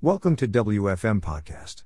[0.00, 1.82] Welcome to WFM Podcast.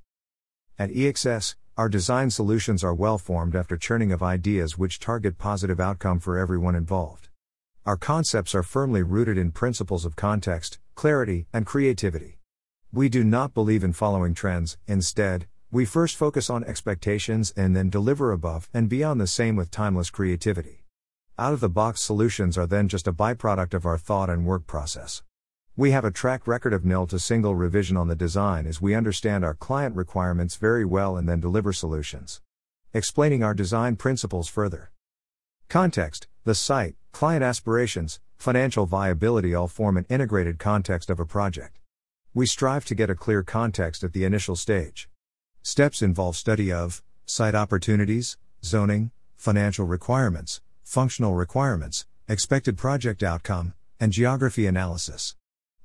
[0.78, 5.80] At EXS, our design solutions are well formed after churning of ideas which target positive
[5.80, 7.30] outcome for everyone involved.
[7.86, 12.38] Our concepts are firmly rooted in principles of context, clarity, and creativity.
[12.92, 17.88] We do not believe in following trends, instead, we first focus on expectations and then
[17.88, 20.84] deliver above and beyond the same with timeless creativity.
[21.38, 24.66] Out of the box solutions are then just a byproduct of our thought and work
[24.66, 25.22] process.
[25.74, 28.94] We have a track record of nil to single revision on the design as we
[28.94, 32.42] understand our client requirements very well and then deliver solutions.
[32.92, 34.90] Explaining our design principles further.
[35.70, 41.78] Context, the site, client aspirations, financial viability all form an integrated context of a project.
[42.34, 45.08] We strive to get a clear context at the initial stage.
[45.62, 54.12] Steps involve study of site opportunities, zoning, financial requirements, functional requirements, expected project outcome, and
[54.12, 55.34] geography analysis.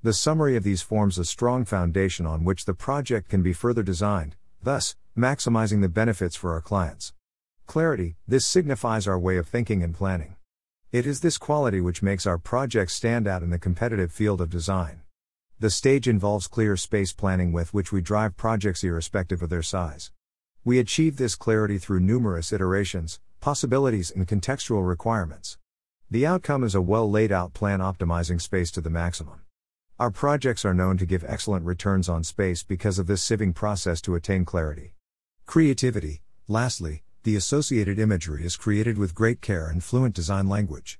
[0.07, 3.83] The summary of these forms a strong foundation on which the project can be further
[3.83, 7.11] designed, thus, maximizing the benefits for our clients.
[7.65, 10.37] Clarity this signifies our way of thinking and planning.
[10.93, 14.49] It is this quality which makes our projects stand out in the competitive field of
[14.49, 15.01] design.
[15.59, 20.11] The stage involves clear space planning with which we drive projects irrespective of their size.
[20.63, 25.57] We achieve this clarity through numerous iterations, possibilities, and contextual requirements.
[26.09, 29.41] The outcome is a well laid out plan optimizing space to the maximum.
[29.99, 33.99] Our projects are known to give excellent returns on space because of this sieving process
[34.01, 34.93] to attain clarity.
[35.47, 40.99] Creativity, lastly, the associated imagery is created with great care and fluent design language.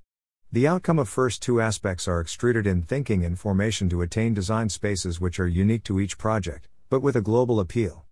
[0.52, 4.68] The outcome of first two aspects are extruded in thinking and formation to attain design
[4.70, 8.06] spaces which are unique to each project, but with a global appeal.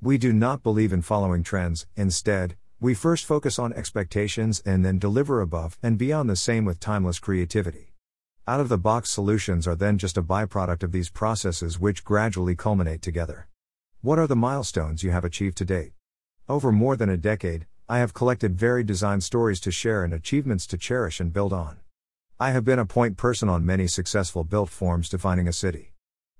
[0.00, 5.00] We do not believe in following trends, instead, we first focus on expectations and then
[5.00, 7.88] deliver above and beyond the same with timeless creativity.
[8.48, 12.56] Out of the box solutions are then just a byproduct of these processes which gradually
[12.56, 13.46] culminate together.
[14.00, 15.92] What are the milestones you have achieved to date?
[16.48, 20.66] Over more than a decade, I have collected varied design stories to share and achievements
[20.68, 21.80] to cherish and build on.
[22.40, 25.92] I have been a point person on many successful built forms defining a city.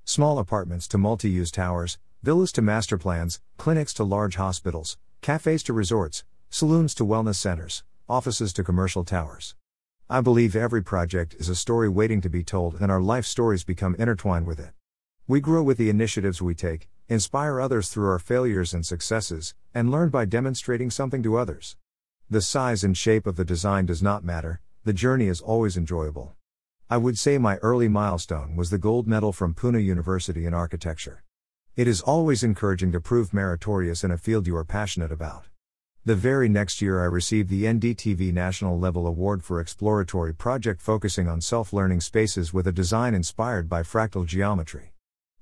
[0.07, 5.63] Small apartments to multi use towers, villas to master plans, clinics to large hospitals, cafes
[5.65, 9.55] to resorts, saloons to wellness centers, offices to commercial towers.
[10.11, 13.63] I believe every project is a story waiting to be told, and our life stories
[13.63, 14.71] become intertwined with it.
[15.27, 19.91] We grow with the initiatives we take, inspire others through our failures and successes, and
[19.91, 21.77] learn by demonstrating something to others.
[22.31, 26.37] The size and shape of the design does not matter, the journey is always enjoyable.
[26.89, 31.23] I would say my early milestone was the gold medal from Pune University in architecture.
[31.77, 35.49] It is always encouraging to prove meritorious in a field you are passionate about.
[36.09, 41.29] The very next year, I received the NDTV National Level Award for Exploratory Project focusing
[41.29, 44.95] on self learning spaces with a design inspired by fractal geometry.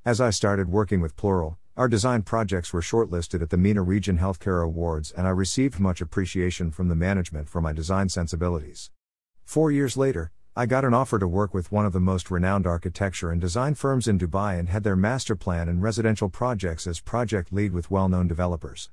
[0.05, 4.19] As I started working with Plural, our design projects were shortlisted at the MENA Region
[4.19, 8.91] Healthcare Awards, and I received much appreciation from the management for my design sensibilities.
[9.45, 12.67] Four years later, I got an offer to work with one of the most renowned
[12.67, 16.99] architecture and design firms in Dubai and had their master plan and residential projects as
[16.99, 18.91] project lead with well known developers.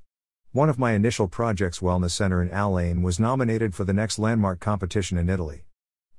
[0.54, 4.20] One of my initial projects, Wellness Center in Al Ain, was nominated for the next
[4.20, 5.64] landmark competition in Italy.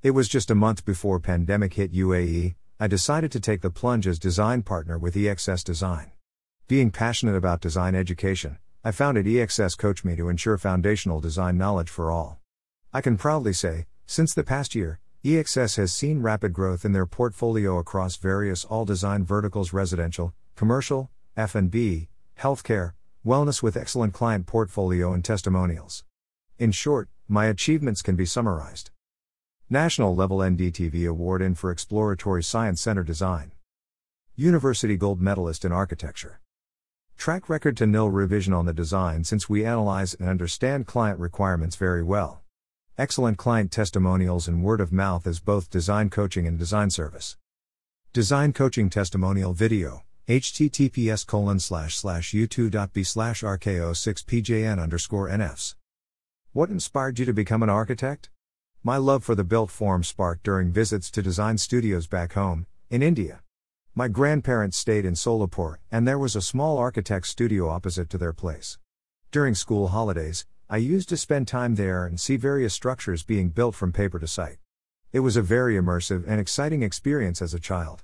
[0.02, 4.06] It was just a month before pandemic hit UAE, I decided to take the plunge
[4.06, 6.12] as design partner with EXS Design.
[6.68, 11.88] Being passionate about design education, I founded EXS Coach Me to ensure foundational design knowledge
[11.88, 12.38] for all.
[12.92, 17.06] I can proudly say, since the past year, EXS has seen rapid growth in their
[17.06, 22.92] portfolio across various all design verticals residential, commercial, F&B, healthcare,
[23.26, 26.04] Wellness with excellent client portfolio and testimonials.
[26.60, 28.92] In short, my achievements can be summarized.
[29.68, 33.50] National Level NDTV Award in for Exploratory Science Center Design.
[34.36, 36.40] University Gold Medalist in Architecture.
[37.16, 41.74] Track record to nil revision on the design since we analyze and understand client requirements
[41.74, 42.42] very well.
[42.96, 47.36] Excellent client testimonials and word of mouth as both design coaching and design service.
[48.12, 55.76] Design coaching testimonial video https colon slash slash u2.b slash rko6pjn underscore nfs.
[56.52, 58.30] What inspired you to become an architect?
[58.82, 63.04] My love for the built form sparked during visits to design studios back home, in
[63.04, 63.42] India.
[63.94, 68.32] My grandparents stayed in Solapur, and there was a small architect studio opposite to their
[68.32, 68.78] place.
[69.30, 73.76] During school holidays, I used to spend time there and see various structures being built
[73.76, 74.58] from paper to site.
[75.12, 78.02] It was a very immersive and exciting experience as a child.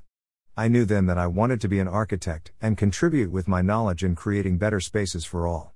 [0.57, 4.05] I knew then that I wanted to be an architect and contribute with my knowledge
[4.05, 5.75] in creating better spaces for all.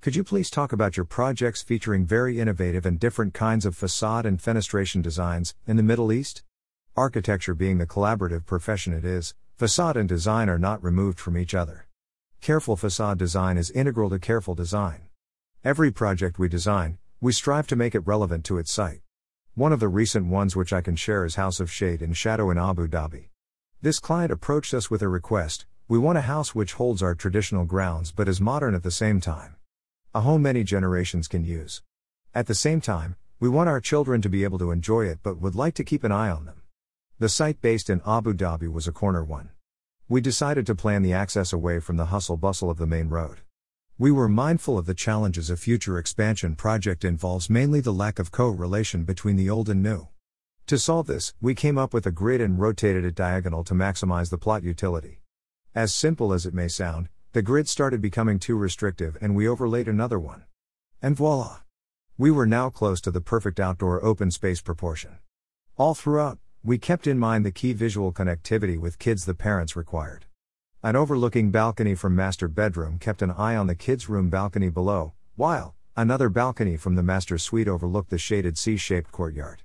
[0.00, 4.26] Could you please talk about your projects featuring very innovative and different kinds of facade
[4.26, 6.42] and fenestration designs in the Middle East?
[6.96, 11.52] Architecture being the collaborative profession it is, Facade and design are not removed from each
[11.52, 11.88] other.
[12.40, 15.08] Careful facade design is integral to careful design.
[15.64, 19.00] Every project we design, we strive to make it relevant to its site.
[19.56, 22.52] One of the recent ones which I can share is House of Shade and Shadow
[22.52, 23.30] in Abu Dhabi.
[23.80, 27.64] This client approached us with a request we want a house which holds our traditional
[27.64, 29.54] grounds but is modern at the same time.
[30.12, 31.80] A home many generations can use.
[32.34, 35.40] At the same time, we want our children to be able to enjoy it but
[35.40, 36.62] would like to keep an eye on them.
[37.20, 39.50] The site based in Abu Dhabi was a corner one.
[40.08, 43.42] We decided to plan the access away from the hustle bustle of the main road.
[43.96, 48.32] We were mindful of the challenges a future expansion project involves mainly the lack of
[48.32, 50.08] co relation between the old and new.
[50.68, 54.28] To solve this, we came up with a grid and rotated it diagonal to maximize
[54.28, 55.22] the plot utility.
[55.74, 59.88] As simple as it may sound, the grid started becoming too restrictive and we overlaid
[59.88, 60.44] another one.
[61.00, 61.60] And voila!
[62.18, 65.20] We were now close to the perfect outdoor open space proportion.
[65.78, 70.26] All throughout, we kept in mind the key visual connectivity with kids the parents required.
[70.82, 75.14] An overlooking balcony from master bedroom kept an eye on the kids' room balcony below,
[75.34, 79.62] while another balcony from the master suite overlooked the shaded C shaped courtyard.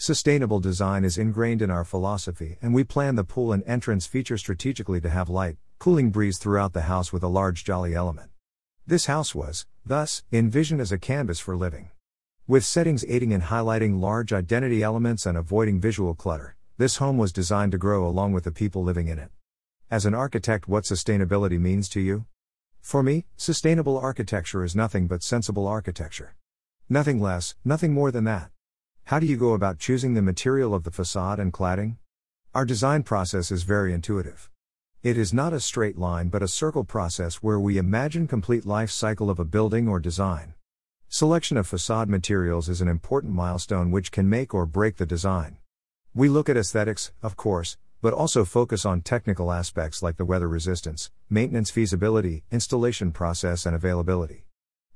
[0.00, 4.38] Sustainable design is ingrained in our philosophy, and we plan the pool and entrance feature
[4.38, 8.30] strategically to have light, cooling breeze throughout the house with a large jolly element.
[8.86, 11.90] This house was, thus, envisioned as a canvas for living.
[12.46, 17.32] With settings aiding in highlighting large identity elements and avoiding visual clutter, this home was
[17.32, 19.32] designed to grow along with the people living in it.
[19.90, 22.24] As an architect, what sustainability means to you?
[22.80, 26.36] For me, sustainable architecture is nothing but sensible architecture.
[26.88, 28.52] Nothing less, nothing more than that.
[29.08, 31.96] How do you go about choosing the material of the facade and cladding?
[32.54, 34.50] Our design process is very intuitive.
[35.02, 38.90] It is not a straight line but a circle process where we imagine complete life
[38.90, 40.52] cycle of a building or design.
[41.08, 45.56] Selection of facade materials is an important milestone which can make or break the design.
[46.12, 50.48] We look at aesthetics, of course, but also focus on technical aspects like the weather
[50.48, 54.44] resistance, maintenance feasibility, installation process, and availability.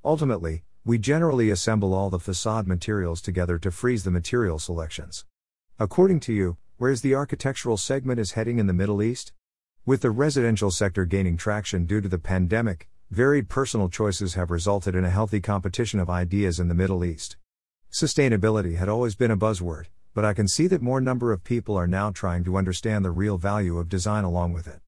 [0.04, 5.24] Ultimately, we generally assemble all the facade materials together to freeze the material selections.
[5.78, 9.32] According to you, where's the architectural segment is heading in the Middle East?
[9.86, 14.96] With the residential sector gaining traction due to the pandemic, varied personal choices have resulted
[14.96, 17.36] in a healthy competition of ideas in the Middle East.
[17.92, 19.84] Sustainability had always been a buzzword,
[20.14, 23.12] but I can see that more number of people are now trying to understand the
[23.12, 24.80] real value of design along with it.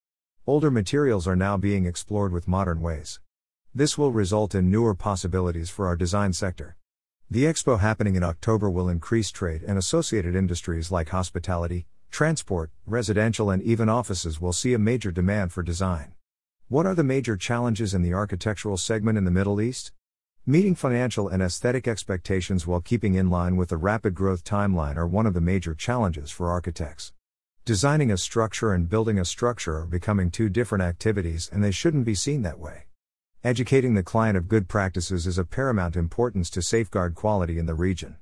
[0.44, 3.20] Older materials are now being explored with modern ways.
[3.76, 6.76] This will result in newer possibilities for our design sector.
[7.28, 13.50] The expo happening in October will increase trade and associated industries like hospitality, transport, residential,
[13.50, 16.14] and even offices will see a major demand for design.
[16.68, 19.90] What are the major challenges in the architectural segment in the Middle East?
[20.46, 25.08] Meeting financial and aesthetic expectations while keeping in line with the rapid growth timeline are
[25.08, 27.12] one of the major challenges for architects.
[27.64, 32.04] Designing a structure and building a structure are becoming two different activities and they shouldn't
[32.04, 32.84] be seen that way.
[33.44, 37.74] Educating the client of good practices is of paramount importance to safeguard quality in the
[37.74, 38.16] region.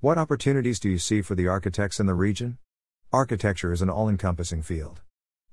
[0.00, 2.56] What opportunities do you see for the architects in the region?
[3.12, 5.02] Architecture is an all encompassing field.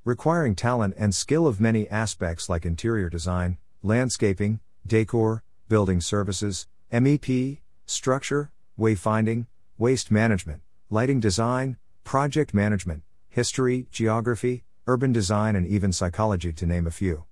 [0.06, 7.60] Requiring talent and skill of many aspects like interior design, landscaping, decor, building services, MEP,
[7.86, 11.75] structure, wayfinding, waste management, lighting design,
[12.06, 17.25] project management, history, geography, urban design, and even psychology, to name a few.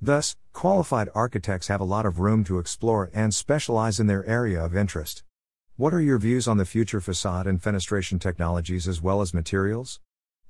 [0.00, 4.64] Thus, qualified architects have a lot of room to explore and specialize in their area
[4.64, 5.24] of interest.
[5.76, 10.00] What are your views on the future facade and fenestration technologies as well as materials?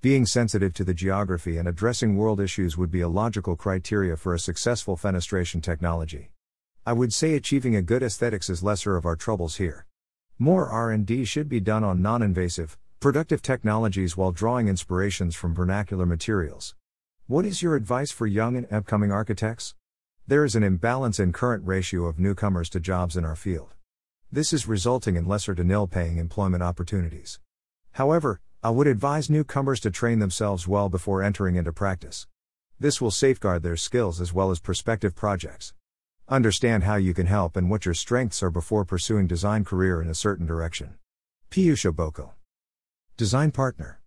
[0.02, 4.34] Being sensitive to the geography and addressing world issues would be a logical criteria for
[4.34, 6.30] a successful fenestration technology.
[6.86, 9.86] I would say achieving a good aesthetics is lesser of our troubles here.
[10.38, 16.74] More R&D should be done on non-invasive, productive technologies while drawing inspirations from vernacular materials.
[17.28, 19.74] What is your advice for young and upcoming architects?
[20.26, 23.74] There is an imbalance in current ratio of newcomers to jobs in our field.
[24.32, 27.38] This is resulting in lesser to nil paying employment opportunities.
[27.92, 32.26] However, I would advise newcomers to train themselves well before entering into practice.
[32.80, 35.74] This will safeguard their skills as well as prospective projects.
[36.30, 40.08] Understand how you can help and what your strengths are before pursuing design career in
[40.08, 40.94] a certain direction.
[41.50, 42.30] Piyusha Bhokil.
[43.18, 43.97] Design Partner.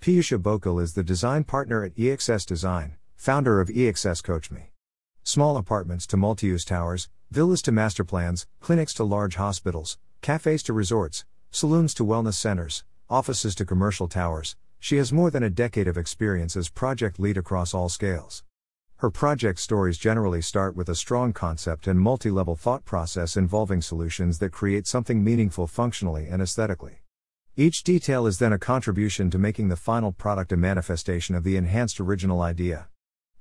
[0.00, 4.70] Piyusha Bhokil is the design partner at EXS Design, founder of EXS Coach Me.
[5.22, 10.72] Small apartments to multi-use towers, villas to master plans, clinics to large hospitals, cafes to
[10.72, 14.56] resorts, saloons to wellness centers, offices to commercial towers.
[14.78, 18.42] She has more than a decade of experience as project lead across all scales.
[18.96, 23.82] Her project stories generally start with a strong concept and multi level thought process involving
[23.82, 27.02] solutions that create something meaningful functionally and aesthetically.
[27.56, 31.56] Each detail is then a contribution to making the final product a manifestation of the
[31.56, 32.88] enhanced original idea.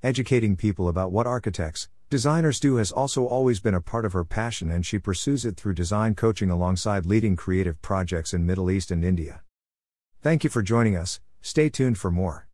[0.01, 4.25] Educating people about what architects, designers do has also always been a part of her
[4.25, 8.89] passion, and she pursues it through design coaching alongside leading creative projects in Middle East
[8.89, 9.43] and India.
[10.21, 12.47] Thank you for joining us, stay tuned for more.